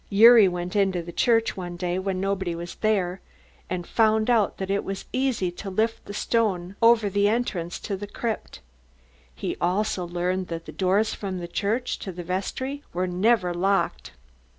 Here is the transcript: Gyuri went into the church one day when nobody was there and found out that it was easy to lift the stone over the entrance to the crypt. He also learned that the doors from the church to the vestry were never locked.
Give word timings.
Gyuri 0.11 0.47
went 0.49 0.75
into 0.75 1.03
the 1.03 1.11
church 1.11 1.55
one 1.55 1.75
day 1.75 1.99
when 1.99 2.19
nobody 2.19 2.55
was 2.55 2.73
there 2.73 3.21
and 3.69 3.85
found 3.85 4.31
out 4.31 4.57
that 4.57 4.71
it 4.71 4.83
was 4.83 5.05
easy 5.13 5.51
to 5.51 5.69
lift 5.69 6.05
the 6.05 6.11
stone 6.15 6.75
over 6.81 7.07
the 7.07 7.27
entrance 7.29 7.77
to 7.81 7.95
the 7.95 8.07
crypt. 8.07 8.61
He 9.35 9.55
also 9.61 10.07
learned 10.07 10.47
that 10.47 10.65
the 10.65 10.71
doors 10.71 11.13
from 11.13 11.37
the 11.37 11.47
church 11.47 11.99
to 11.99 12.11
the 12.11 12.23
vestry 12.23 12.81
were 12.93 13.05
never 13.05 13.53
locked. 13.53 14.13